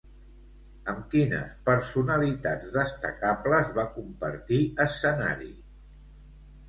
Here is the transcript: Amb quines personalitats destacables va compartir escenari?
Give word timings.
Amb 0.93 1.03
quines 1.09 1.51
personalitats 1.67 2.73
destacables 2.77 3.69
va 3.79 3.87
compartir 3.99 4.59
escenari? 4.87 5.53